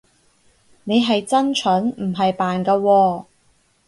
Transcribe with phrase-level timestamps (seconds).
[0.85, 3.25] 你係真蠢，唔係扮㗎喎